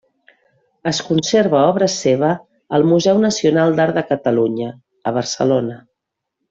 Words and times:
Es 0.91 1.01
conserva 1.09 1.59
obra 1.73 1.89
seva 1.97 2.31
al 2.79 2.87
Museu 2.95 3.21
Nacional 3.29 3.77
d'Art 3.81 4.01
de 4.01 4.05
Catalunya, 4.13 4.75
a 5.11 5.19
Barcelona. 5.23 5.81